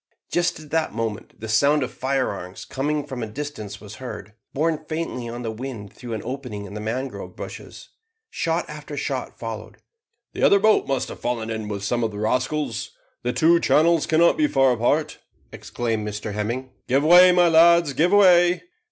[0.31, 4.83] Just at that moment the sound of firearms coming from a distance was heard, borne
[4.85, 7.89] faintly on the wind through an opening in the mangrove bushes.
[8.31, 9.77] Shot after shot followed.
[10.33, 14.07] "The other boat must have fallen in with some of the rascals; the two channels
[14.07, 15.19] cannot be far apart,"
[15.51, 16.71] exclaimed Mr Hemming.
[16.87, 18.63] "Give way, my lads, give way."